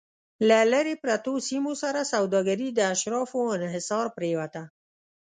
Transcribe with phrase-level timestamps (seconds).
[0.47, 4.61] له لرې پرتو سیمو سره سوداګري د اشرافو انحصار پرېوته